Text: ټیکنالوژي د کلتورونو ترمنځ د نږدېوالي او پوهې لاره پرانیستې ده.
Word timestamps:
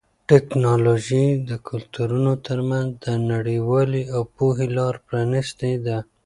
ټیکنالوژي 0.29 1.27
د 1.49 1.51
کلتورونو 1.67 2.31
ترمنځ 2.47 2.89
د 3.05 3.05
نږدېوالي 3.29 4.03
او 4.15 4.21
پوهې 4.35 4.67
لاره 4.77 4.99
پرانیستې 5.07 5.71
ده. 5.85 5.97